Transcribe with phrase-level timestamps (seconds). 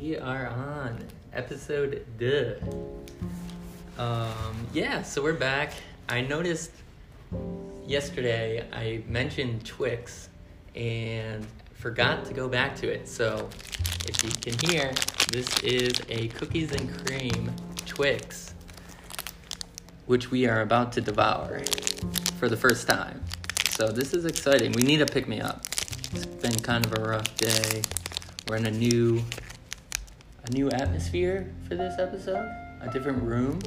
[0.00, 0.98] We are on
[1.34, 2.54] episode duh.
[3.98, 5.74] Um, yeah, so we're back.
[6.08, 6.70] I noticed
[7.84, 10.30] yesterday I mentioned Twix
[10.74, 13.08] and forgot to go back to it.
[13.08, 13.50] So
[14.08, 14.90] if you can hear,
[15.32, 17.52] this is a cookies and cream
[17.84, 18.54] Twix,
[20.06, 21.60] which we are about to devour
[22.38, 23.22] for the first time.
[23.68, 24.72] So this is exciting.
[24.72, 25.66] We need a pick me up.
[26.14, 27.82] It's been kind of a rough day.
[28.48, 29.22] We're in a new
[30.44, 32.50] a new atmosphere for this episode.
[32.80, 33.60] A different room.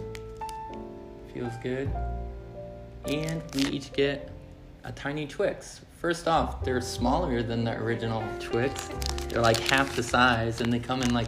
[1.34, 1.90] Feels good.
[3.06, 4.32] And we each get
[4.84, 5.82] a tiny Twix.
[6.00, 8.90] First off, they're smaller than the original Twix.
[9.30, 11.28] They're like half the size and they come in like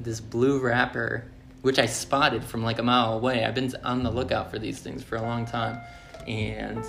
[0.00, 1.24] this blue wrapper
[1.62, 3.44] which I spotted from like a mile away.
[3.44, 5.80] I've been on the lookout for these things for a long time.
[6.26, 6.84] And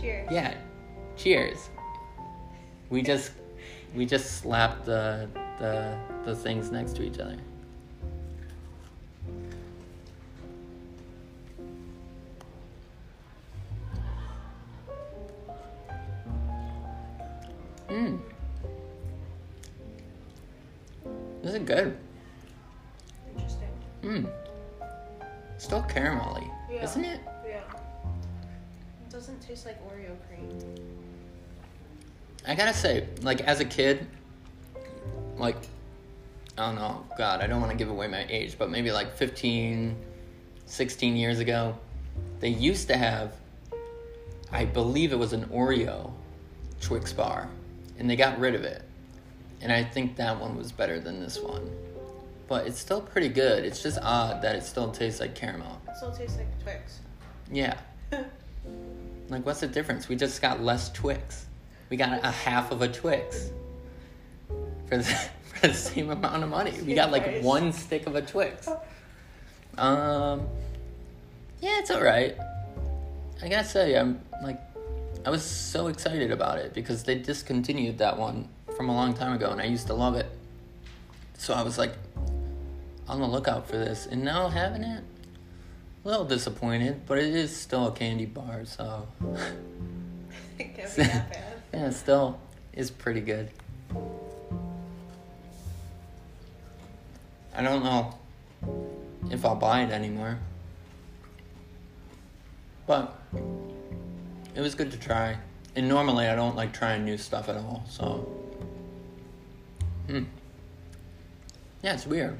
[0.00, 0.28] Cheers.
[0.30, 0.54] yeah,
[1.16, 1.70] cheers.
[2.88, 3.32] We just
[3.94, 7.36] we just slapped the the the things next to each other.
[17.88, 18.18] Mmm.
[21.42, 21.96] This is good.
[23.34, 23.68] Interesting.
[24.02, 24.30] Mmm.
[25.58, 26.84] Still caramelly, Yeah.
[26.84, 27.20] isn't it?
[27.46, 27.60] Yeah.
[27.60, 30.48] It doesn't taste like Oreo cream.
[32.46, 34.06] I gotta say, like as a kid,
[35.42, 35.56] like
[36.56, 39.14] I don't know, God, I don't want to give away my age, but maybe like
[39.14, 39.96] 15,
[40.66, 41.76] 16 years ago,
[42.40, 43.34] they used to have,
[44.50, 46.12] I believe it was an Oreo
[46.80, 47.48] Twix bar,
[47.98, 48.82] and they got rid of it.
[49.62, 51.70] And I think that one was better than this one.
[52.48, 53.64] But it's still pretty good.
[53.64, 55.80] It's just odd that it still tastes like caramel.
[55.88, 57.00] It still tastes like Twix.
[57.50, 57.78] Yeah.
[59.28, 60.10] Like, what's the difference?
[60.10, 61.46] We just got less Twix.
[61.88, 63.50] We got a half of a Twix
[64.92, 65.04] for the,
[65.54, 66.72] for the same amount of money.
[66.84, 68.68] We got like one stick of a Twix.
[69.78, 70.46] Um,
[71.60, 72.36] yeah, it's all right.
[73.42, 74.60] I gotta say, I'm like,
[75.24, 79.32] I was so excited about it because they discontinued that one from a long time
[79.32, 80.26] ago, and I used to love it.
[81.38, 81.94] So I was like,
[83.08, 85.02] on the lookout for this, and now having it,
[86.04, 89.08] a little disappointed, but it is still a candy bar, so
[90.58, 91.62] it can't be that bad.
[91.72, 92.38] yeah, still
[92.74, 93.50] is pretty good.
[97.54, 98.14] I don't know
[99.30, 100.38] if I'll buy it anymore,
[102.86, 103.18] but
[104.54, 105.36] it was good to try.
[105.74, 108.28] And normally I don't like trying new stuff at all, so
[110.06, 110.24] hmm.
[111.82, 112.38] Yeah, it's weird.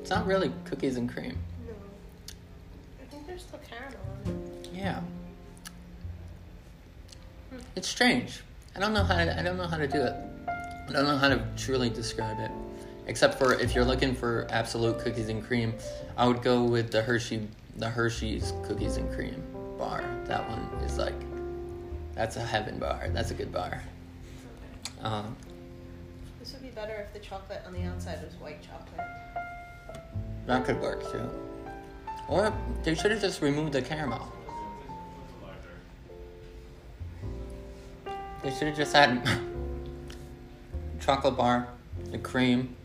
[0.00, 1.38] It's not really cookies and cream.
[1.66, 1.74] No.
[3.00, 4.68] I think there's still caramel in it.
[4.74, 5.00] Yeah.
[7.76, 8.42] It's strange.
[8.76, 10.14] I don't know how to, I don't know how to do it.
[10.88, 12.50] I don't know how to truly describe it.
[13.06, 15.74] Except for if you're looking for absolute cookies and cream,
[16.16, 19.42] I would go with the Hershey the Hershey's cookies and cream
[19.78, 20.04] bar.
[20.24, 21.14] That one is like
[22.14, 23.08] that's a heaven bar.
[23.12, 23.82] That's a good bar.
[25.02, 25.36] Um,
[26.40, 29.06] This would be better if the chocolate on the outside was white chocolate.
[30.46, 31.28] that could work too.
[32.28, 32.52] Or
[32.84, 34.32] they should have just removed the caramel.
[38.44, 39.26] They should have just had
[41.00, 41.66] chocolate bar,
[42.10, 42.76] the cream,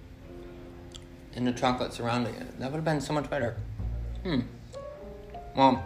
[1.36, 2.58] and the chocolate surrounding it.
[2.60, 3.58] That would have been so much better.
[4.24, 4.40] Hmm.
[5.58, 5.84] Well,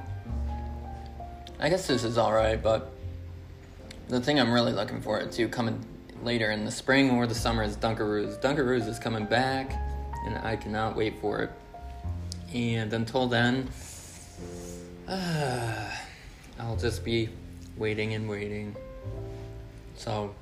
[1.60, 2.92] I guess this is alright, but
[4.10, 5.84] the thing I'm really looking forward to coming
[6.22, 8.40] later in the spring or the summer is Dunkaroos.
[8.42, 9.72] Dunkaroos is coming back,
[10.28, 11.50] and I cannot wait for it.
[12.54, 13.70] And until then,
[16.60, 17.30] I'll just be
[17.76, 18.76] waiting and waiting.
[19.96, 20.34] So,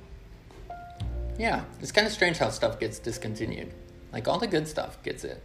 [1.38, 3.72] yeah, it's kind of strange how stuff gets discontinued.
[4.12, 5.42] Like, all the good stuff gets it.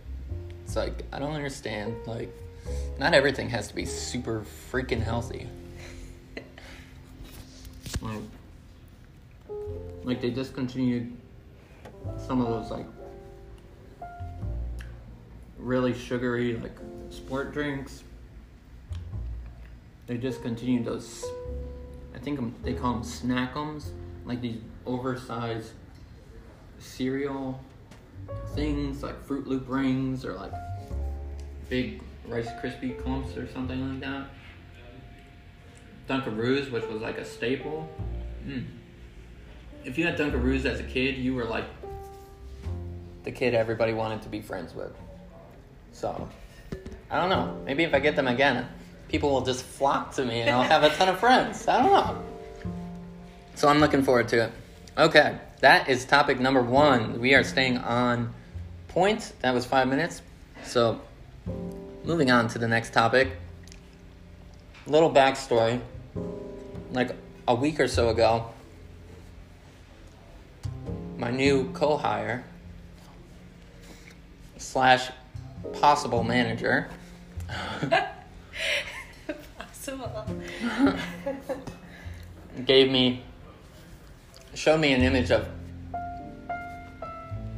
[0.63, 1.95] It's like, I don't understand.
[2.06, 2.35] Like,
[2.99, 5.47] not everything has to be super freaking healthy.
[7.99, 8.22] Like,
[10.03, 11.11] like they discontinued
[12.28, 12.85] some of those, like,
[15.58, 16.78] really sugary, like,
[17.09, 18.03] sport drinks.
[20.05, 21.26] They discontinued those
[22.17, 23.90] I think they call them snackums,
[24.28, 25.72] like these oversized
[26.79, 27.59] cereal
[28.53, 30.52] things, like Fruit Loop rings or like
[31.70, 34.28] big Rice Krispie clumps or something like that.
[36.09, 37.90] Dunkaroos, which was like a staple.
[38.46, 38.66] Mm.
[39.85, 41.66] If you had Dunkaroos as a kid, you were like
[43.24, 44.94] the kid everybody wanted to be friends with.
[45.91, 46.29] So,
[47.09, 47.62] I don't know.
[47.66, 48.68] Maybe if I get them again,
[49.08, 51.68] people will just flock to me and I'll have a ton of friends.
[51.68, 52.24] I don't know.
[53.57, 54.51] So I'm looking forward to it.
[54.95, 57.19] Okay, that is topic number one.
[57.19, 58.31] We are staying on
[58.87, 59.33] point.
[59.41, 60.21] That was five minutes.
[60.63, 61.01] So
[62.03, 63.31] moving on to the next topic.
[64.85, 65.81] Little backstory.
[66.91, 67.15] Like
[67.47, 68.45] a week or so ago,
[71.17, 72.45] my new co-hire
[74.57, 75.09] slash
[75.73, 76.89] possible manager
[79.57, 80.27] Possible.
[82.65, 83.23] gave me
[84.57, 85.47] showed me an image of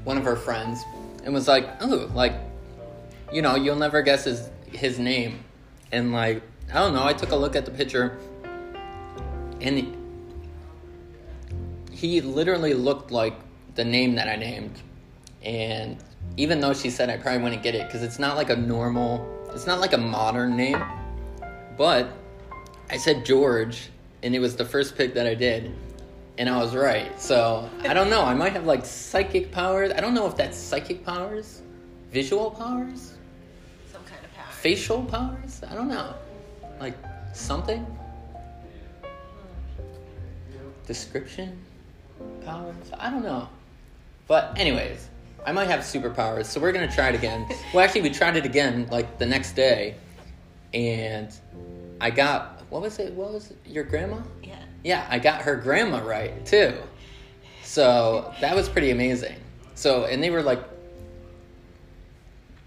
[0.04, 0.84] one of her friends
[1.24, 2.34] and was like, "Oh, like
[3.32, 5.44] you know, you'll never guess his his name."
[5.92, 8.18] And like, I don't know, I took a look at the picture
[9.62, 9.96] and
[11.92, 13.34] he literally looked like
[13.76, 14.80] the name that I named.
[15.42, 15.98] And
[16.38, 19.28] even though she said I probably wouldn't get it because it's not like a normal,
[19.54, 20.84] it's not like a modern name,
[21.78, 22.12] but
[22.90, 23.90] I said George,
[24.22, 25.74] and it was the first pick that I did,
[26.40, 27.22] and I was right.
[27.22, 28.24] So I don't know.
[28.24, 29.92] I might have like psychic powers.
[29.92, 31.62] I don't know if that's psychic powers,
[32.12, 33.14] visual powers,
[33.92, 34.52] Some kind of power.
[34.52, 35.62] facial powers.
[35.70, 36.16] I don't know,
[36.80, 36.96] like
[37.34, 37.86] something.
[40.88, 41.60] Description
[42.44, 42.92] powers.
[42.98, 43.48] I don't know.
[44.28, 45.10] But anyways,
[45.46, 46.46] I might have superpowers.
[46.46, 47.48] So we're gonna try it again.
[47.74, 49.96] well, actually, we tried it again like the next day,
[50.74, 51.38] and
[52.00, 53.14] I got what was it?
[53.14, 53.58] What was it?
[53.66, 54.20] your grandma?
[54.42, 54.56] Yeah.
[54.84, 56.74] Yeah, I got her grandma right too.
[57.64, 59.36] So that was pretty amazing.
[59.76, 60.64] So, and they were like,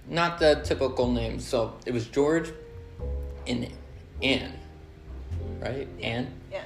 [0.09, 1.47] not the typical names.
[1.47, 2.53] So it was George
[3.47, 3.69] and
[4.23, 4.53] Anne,
[5.61, 5.89] right?
[6.03, 6.33] Anne.
[6.51, 6.63] Yeah.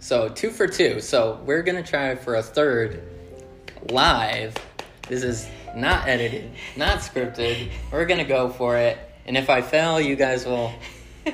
[0.00, 1.00] So two for two.
[1.00, 3.02] So we're gonna try for a third
[3.90, 4.54] live.
[5.08, 7.70] This is not edited, not scripted.
[7.90, 8.98] We're gonna go for it.
[9.26, 10.72] And if I fail, you guys will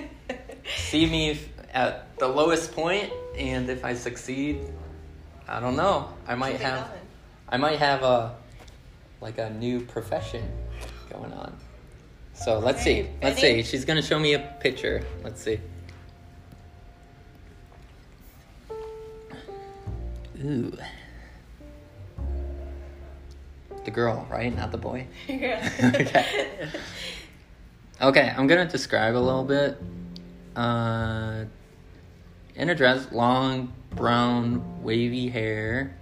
[0.77, 1.39] see me
[1.73, 4.61] at the lowest point, and if I succeed,
[5.49, 6.09] I don't know.
[6.27, 7.01] I might have, going.
[7.49, 8.37] I might have a
[9.21, 10.45] like a new profession
[11.11, 11.57] going on.
[12.35, 13.09] So let's see.
[13.23, 13.63] Let's ready?
[13.63, 13.71] see.
[13.71, 15.05] She's gonna show me a picture.
[15.23, 15.59] Let's see.
[20.45, 20.77] Ooh.
[23.85, 24.55] The girl, right?
[24.55, 25.07] Not the boy.
[25.29, 26.69] Okay.
[27.99, 29.79] Okay, I'm gonna describe a little bit.
[30.55, 31.47] Uh,
[32.57, 35.97] in a dress, long brown wavy hair,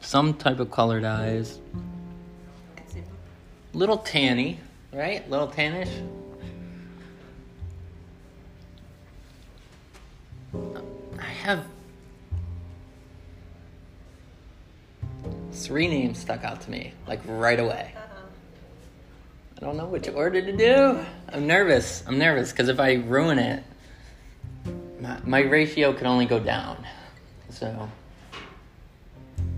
[0.00, 1.58] some type of colored eyes,
[3.72, 4.58] little tanny,
[4.92, 5.28] right?
[5.30, 5.90] Little tannish.
[11.18, 11.64] I have
[15.52, 17.92] three names stuck out to me, like right away.
[17.94, 18.22] Uh-huh.
[19.56, 21.04] I don't know which order to do.
[21.28, 22.02] I'm nervous.
[22.06, 23.62] I'm nervous because if I ruin it,
[25.26, 26.86] my, ratio can only go down.
[27.50, 27.88] So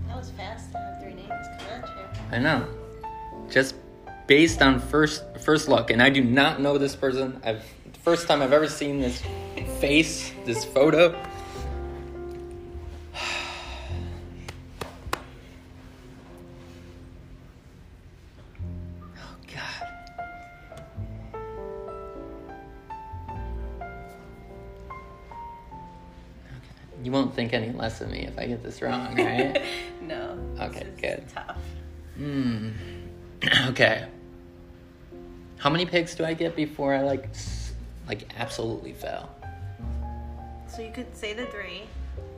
[0.07, 1.29] That was fast to have three names.
[1.29, 2.33] Come on.
[2.33, 2.67] I know.
[3.49, 3.75] Just
[4.27, 7.39] based on first first look, and I do not know this person.
[7.43, 9.21] I've the first time I've ever seen this
[9.79, 11.15] face, this photo.
[27.03, 29.61] You won't think any less of me if I get this wrong, right?
[30.01, 30.37] no.
[30.59, 31.23] Okay, this is good.
[31.33, 31.57] Tough.
[32.17, 32.69] Hmm.
[33.67, 34.07] okay.
[35.57, 37.29] How many picks do I get before I like,
[38.07, 39.29] like absolutely fail?
[40.67, 41.83] So you could say the three,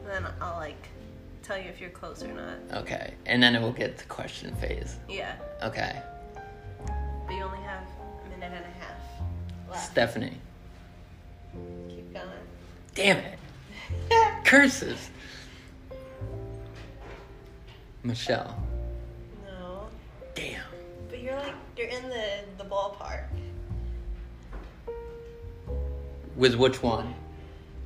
[0.03, 0.87] and then I'll like
[1.43, 2.81] tell you if you're close or not.
[2.81, 4.97] Okay, and then it will get to question phase.
[5.09, 5.35] Yeah.
[5.63, 6.01] Okay,
[7.27, 7.83] But you only have
[8.25, 9.91] a minute and a half left.
[9.91, 10.37] Stephanie.
[11.89, 12.25] Keep going.
[12.95, 13.39] Damn it!
[14.51, 15.09] Curses.
[18.03, 18.61] Michelle.
[19.45, 19.87] no.
[20.35, 20.59] Damn.
[21.09, 22.25] But you're like you're in the
[22.57, 23.27] the ballpark.
[26.35, 27.15] With which one?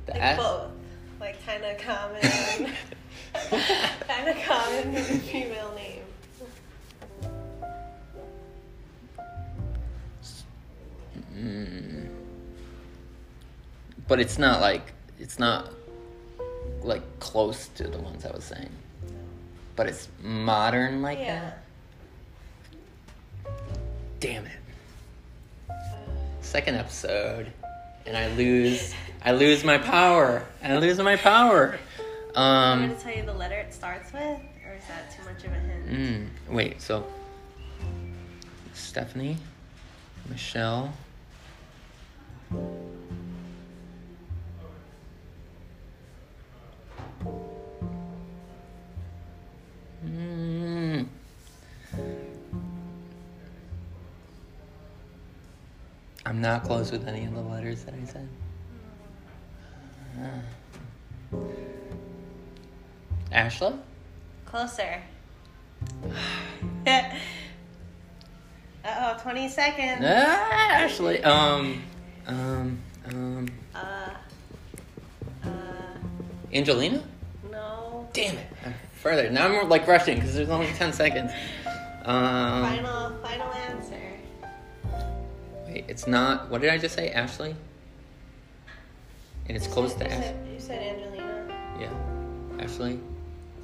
[0.06, 0.72] The Like both.
[1.20, 2.20] Like kind of common.
[4.08, 6.02] kind of common female name.
[11.32, 12.08] Mm.
[14.08, 15.75] But it's not like it's not
[16.86, 18.70] like close to the ones I was saying.
[19.74, 21.52] But it's modern like yeah.
[23.44, 23.54] that.
[24.20, 24.52] Damn it.
[26.40, 27.52] Second episode,
[28.06, 28.94] and I lose.
[29.24, 30.46] I lose my power.
[30.62, 31.78] I lose my power.
[32.34, 35.44] Um I'm gonna tell you the letter it starts with, or is that too much
[35.44, 36.30] of a hint?
[36.48, 36.80] Mm, wait.
[36.80, 37.06] So,
[38.72, 39.36] Stephanie,
[40.28, 40.92] Michelle.
[56.56, 58.28] Not close with any of the letters that I said.
[60.18, 61.36] Uh.
[63.30, 63.78] Ashla?
[64.46, 65.02] Closer.
[66.86, 67.10] uh
[68.86, 70.02] oh, 20 seconds.
[70.02, 71.22] Ah, Ashley.
[71.22, 71.82] Um,
[72.26, 73.78] um, um, Uh,
[75.44, 75.48] uh,
[76.54, 77.02] Angelina?
[77.50, 78.08] no.
[78.14, 78.46] Damn it.
[78.64, 79.28] I'm further.
[79.28, 81.32] Now I'm like rushing because there's only 10 seconds.
[82.06, 83.35] Um, Final, final
[85.96, 86.50] it's not.
[86.50, 87.08] What did I just say?
[87.08, 87.56] Ashley?
[89.48, 90.52] And it's close you to Ashley.
[90.52, 91.46] you said Angelina.
[91.80, 92.62] Yeah.
[92.62, 93.00] Ashley?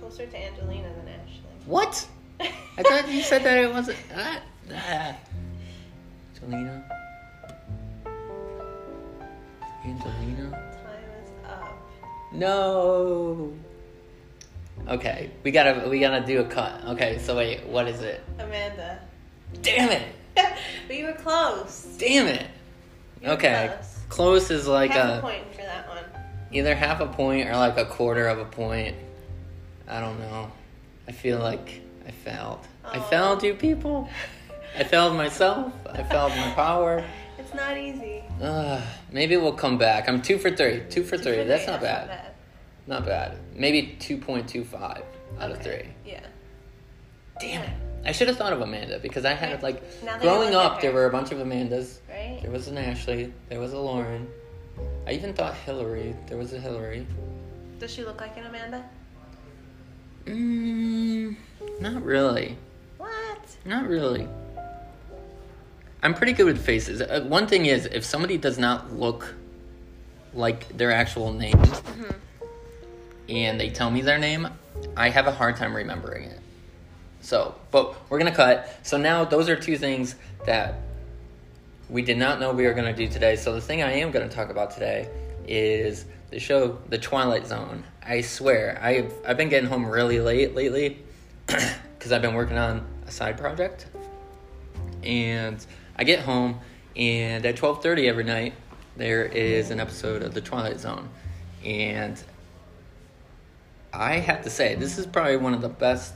[0.00, 1.42] Closer to Angelina than Ashley.
[1.66, 2.08] What?
[2.40, 3.98] I thought you said that it wasn't.
[4.16, 4.40] Ah,
[4.74, 5.16] ah.
[6.34, 6.82] Angelina?
[9.84, 10.50] Angelina?
[10.50, 11.76] Time is up.
[12.32, 13.52] No.
[14.88, 16.82] Okay, we gotta we gotta do a cut.
[16.86, 18.24] Okay, so wait, what is it?
[18.38, 19.00] Amanda.
[19.60, 20.21] Damn it!
[20.86, 21.86] But you were close.
[21.98, 22.46] Damn it!
[23.20, 23.98] You were Okay, close.
[24.08, 26.04] close is like Half a, a, point for that one.
[26.50, 28.96] either half a point or like a quarter of a point.
[29.88, 30.50] I don't know.
[31.08, 32.60] I feel like I failed.
[32.84, 34.08] I failed you people.
[34.78, 35.72] I failed myself.
[35.90, 37.04] I failed my power.
[37.38, 38.22] It's not easy.
[38.40, 40.08] Uh, maybe we'll come back.
[40.08, 40.84] I'm two for three.
[40.88, 41.36] Two for Two three.
[41.38, 42.26] for That's three, not bad.
[42.86, 43.36] Not bad.
[43.54, 45.02] Maybe two point two five
[45.40, 45.88] out of three.
[46.06, 46.20] Yeah.
[47.42, 47.70] Damn it.
[48.04, 49.82] I should have thought of Amanda because I had like
[50.20, 51.98] growing up there were a bunch of Amandas.
[52.08, 52.38] Right?
[52.40, 54.28] There was an Ashley, there was a Lauren.
[55.08, 56.14] I even thought Hillary.
[56.28, 57.04] There was a Hillary.
[57.80, 58.84] Does she look like an Amanda?
[60.24, 61.36] Mm,
[61.80, 62.56] not really.
[62.98, 63.56] What?
[63.64, 64.28] Not really.
[66.04, 67.00] I'm pretty good with faces.
[67.02, 69.34] Uh, one thing is, if somebody does not look
[70.32, 71.60] like their actual name,
[73.28, 74.48] and they tell me their name,
[74.96, 76.38] I have a hard time remembering it.
[77.22, 78.78] So, but we're gonna cut.
[78.82, 80.74] So now those are two things that
[81.88, 83.36] we did not know we were gonna do today.
[83.36, 85.08] So the thing I am gonna talk about today
[85.46, 87.84] is the show, The Twilight Zone.
[88.04, 90.98] I swear, I've I've been getting home really late lately
[91.46, 93.86] because I've been working on a side project,
[95.02, 95.64] and
[95.96, 96.58] I get home
[96.96, 98.54] and at twelve thirty every night
[98.96, 101.08] there is an episode of The Twilight Zone,
[101.64, 102.20] and
[103.92, 106.14] I have to say this is probably one of the best,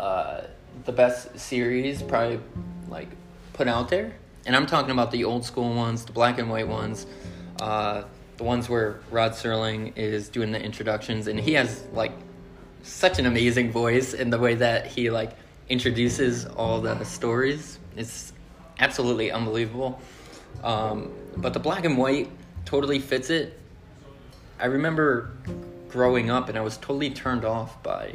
[0.00, 0.46] uh,
[0.86, 2.40] the best series probably
[2.88, 3.08] like
[3.52, 4.14] put out there.
[4.46, 7.06] And I'm talking about the old school ones, the black and white ones,
[7.60, 8.04] uh,
[8.38, 12.12] the ones where Rod Serling is doing the introductions, and he has like
[12.82, 15.32] such an amazing voice in the way that he like
[15.68, 17.78] introduces all the stories.
[17.94, 18.32] It's
[18.78, 20.00] absolutely unbelievable.
[20.64, 22.30] Um, but the black and white
[22.64, 23.60] totally fits it.
[24.58, 25.32] I remember
[25.90, 28.14] growing up and I was totally turned off by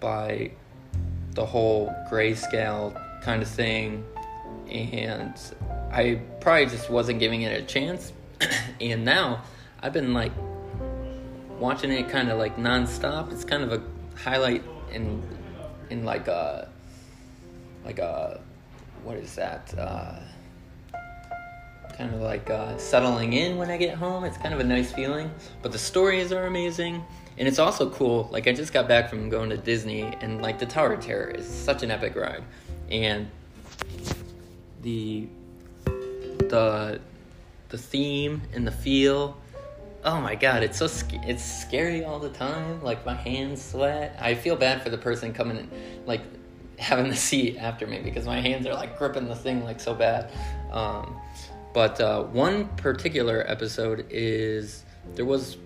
[0.00, 0.50] by
[1.34, 4.04] the whole grayscale kind of thing
[4.70, 5.34] and
[5.92, 8.12] I probably just wasn't giving it a chance
[8.80, 9.42] and now
[9.82, 10.32] I've been like
[11.58, 13.32] watching it kind of like nonstop.
[13.32, 13.82] It's kind of a
[14.16, 15.22] highlight in
[15.90, 16.68] in like a
[17.84, 18.40] like a
[19.02, 19.74] what is that?
[19.76, 20.16] Uh,
[21.96, 24.24] kind of like uh, settling in when I get home.
[24.24, 25.30] It's kind of a nice feeling.
[25.62, 27.04] But the stories are amazing,
[27.38, 28.28] and it's also cool.
[28.30, 31.30] Like I just got back from going to Disney, and like the Tower of Terror
[31.30, 32.44] is such an epic ride,
[32.90, 33.28] and
[34.82, 35.28] the
[36.38, 37.00] the
[37.68, 39.36] the theme and the feel.
[40.04, 42.82] Oh my god, it's so sc- it's scary all the time.
[42.82, 44.16] Like my hands sweat.
[44.20, 45.70] I feel bad for the person coming, in,
[46.06, 46.20] like
[46.78, 49.94] having the seat after me because my hands are like gripping the thing like so
[49.94, 50.30] bad.
[50.70, 51.16] Um,
[51.72, 55.56] but uh, one particular episode is there was,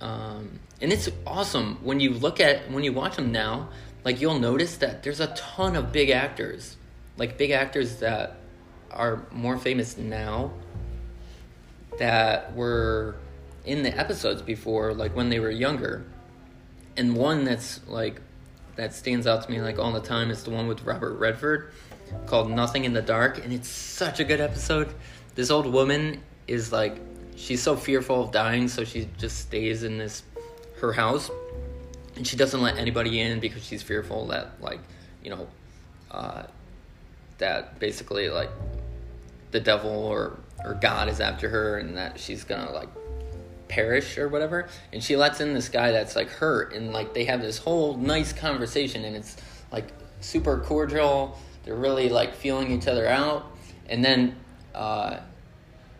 [0.00, 3.68] um, and it's awesome when you look at when you watch them now.
[4.04, 6.76] Like you'll notice that there's a ton of big actors,
[7.16, 8.36] like big actors that
[8.90, 10.52] are more famous now
[11.98, 13.16] that were
[13.64, 16.04] in the episodes before, like when they were younger.
[16.96, 18.20] And one that's like
[18.76, 21.72] that stands out to me like all the time is the one with Robert Redford
[22.26, 24.94] called Nothing in the Dark, and it's such a good episode.
[25.34, 26.98] This old woman is like
[27.36, 30.22] she's so fearful of dying, so she just stays in this
[30.80, 31.30] her house,
[32.16, 34.80] and she doesn't let anybody in because she's fearful that like
[35.22, 35.46] you know
[36.10, 36.42] uh,
[37.38, 38.50] that basically like
[39.50, 42.88] the devil or or God is after her and that she's gonna like
[43.68, 44.68] perish or whatever.
[44.92, 47.96] And she lets in this guy that's like hurt and like they have this whole
[47.96, 49.36] nice conversation and it's
[49.70, 49.88] like
[50.20, 51.38] super cordial.
[51.64, 53.46] They're really like feeling each other out.
[53.88, 54.36] And then
[54.74, 55.18] uh,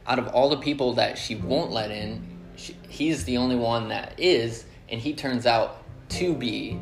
[0.06, 3.88] out of all the people that she won't let in, she, he's the only one
[3.88, 6.78] that is, and he turns out to be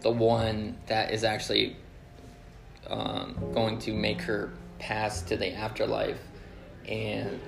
[0.00, 1.76] the one that is actually
[2.88, 6.18] um, going to make her pass to the afterlife
[6.88, 7.40] and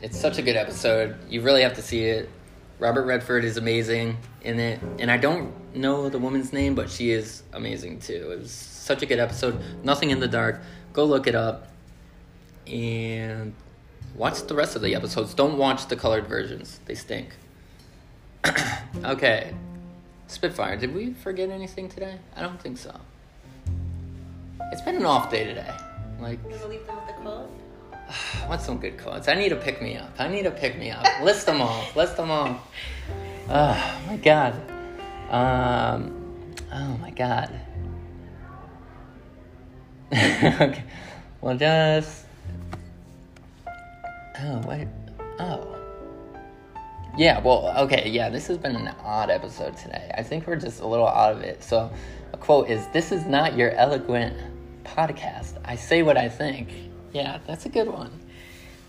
[0.00, 1.16] it's such a good episode.
[1.28, 2.28] You really have to see it.
[2.78, 7.10] Robert Redford is amazing in it, and I don't know the woman's name, but she
[7.10, 8.30] is amazing too.
[8.32, 9.60] It was such a good episode.
[9.82, 10.62] Nothing in the dark.
[10.92, 11.66] Go look it up,
[12.68, 13.52] and
[14.14, 15.34] watch the rest of the episodes.
[15.34, 17.34] Don't watch the colored versions; they stink.
[19.04, 19.54] okay,
[20.26, 20.76] Spitfire.
[20.76, 22.18] Did we forget anything today?
[22.36, 22.94] I don't think so.
[24.72, 25.74] It's been an off day today.
[26.20, 27.50] Like, You leave them with the quote?
[28.46, 29.28] what's some good quotes?
[29.28, 30.12] I need to pick me up.
[30.18, 31.06] I need to pick me up.
[31.22, 31.94] List them off.
[31.96, 32.60] List them off.
[33.50, 34.52] Oh my god.
[35.30, 36.54] Um.
[36.70, 37.58] Oh my god.
[40.12, 40.84] okay.
[41.40, 42.26] Well, just.
[44.38, 44.86] Oh wait.
[45.38, 45.77] Oh.
[47.18, 47.40] Yeah.
[47.40, 47.74] Well.
[47.84, 48.08] Okay.
[48.08, 48.30] Yeah.
[48.30, 50.10] This has been an odd episode today.
[50.16, 51.64] I think we're just a little out of it.
[51.64, 51.90] So,
[52.32, 54.36] a quote is, "This is not your eloquent
[54.84, 55.60] podcast.
[55.64, 56.70] I say what I think."
[57.12, 58.12] Yeah, that's a good one.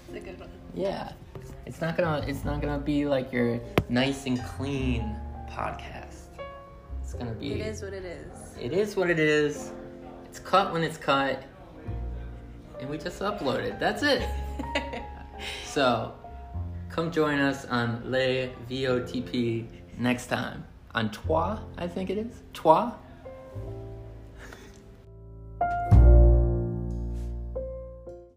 [0.08, 0.50] It's a good one.
[0.76, 1.12] Yeah.
[1.66, 3.60] It's not gonna it's not gonna be like your
[3.90, 5.16] nice and clean
[5.50, 6.28] podcast.
[7.02, 8.58] It's gonna be It is what it is.
[8.60, 9.72] It is what it is.
[10.26, 11.44] It's cut when it's cut.
[12.80, 13.80] And we just uploaded.
[13.80, 14.24] That's it.
[15.64, 16.14] So
[16.90, 19.66] come join us on Le VOTP
[19.98, 20.66] next time.
[20.96, 22.42] On Twa, I think it is.
[22.54, 22.98] Twa?